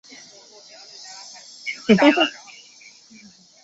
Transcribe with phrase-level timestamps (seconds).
[1.87, 2.31] 月台配置